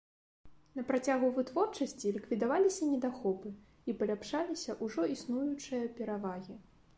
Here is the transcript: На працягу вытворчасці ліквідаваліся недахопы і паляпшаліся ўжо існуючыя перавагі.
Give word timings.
На 0.77 0.83
працягу 0.85 1.27
вытворчасці 1.35 2.13
ліквідаваліся 2.15 2.87
недахопы 2.93 3.51
і 3.93 3.95
паляпшаліся 4.01 4.77
ўжо 4.83 5.07
існуючыя 5.19 5.85
перавагі. 6.01 6.59